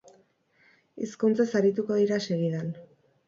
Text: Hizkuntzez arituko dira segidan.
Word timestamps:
Hizkuntzez 1.03 1.47
arituko 1.61 1.99
dira 2.01 2.19
segidan. 2.31 2.73